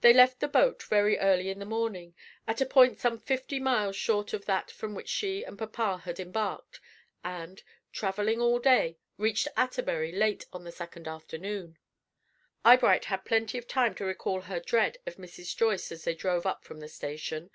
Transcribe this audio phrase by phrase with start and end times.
[0.00, 2.14] They left the boat, very early in the morning,
[2.46, 6.20] at a point some fifty miles short of that from which she and papa had
[6.20, 6.78] embarked,
[7.24, 7.60] and,
[7.90, 11.78] travelling all day, reached Atterbury late on the second afternoon.
[12.64, 15.56] Eyebright had plenty of time to recall her dread of Mrs.
[15.56, 17.50] Joyce as they drove up from the station.